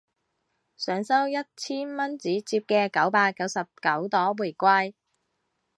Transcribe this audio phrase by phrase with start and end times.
[0.75, 4.95] 想收一千蚊紙摺嘅九百九十九朵玫瑰